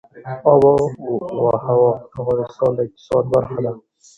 [0.51, 0.63] آب
[1.31, 3.71] وهوا د افغانستان د اقتصاد برخه ده.